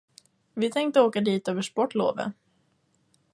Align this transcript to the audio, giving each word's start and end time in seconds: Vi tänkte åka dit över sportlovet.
Vi 0.53 0.71
tänkte 0.71 1.01
åka 1.01 1.21
dit 1.21 1.47
över 1.47 1.61
sportlovet. 1.61 2.33